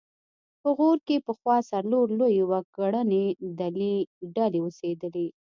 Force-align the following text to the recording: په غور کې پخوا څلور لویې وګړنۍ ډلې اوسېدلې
په 0.61 0.69
غور 0.77 0.97
کې 1.07 1.23
پخوا 1.25 1.57
څلور 1.71 2.05
لویې 2.19 2.43
وګړنۍ 2.51 3.25
ډلې 4.37 4.59
اوسېدلې 4.63 5.27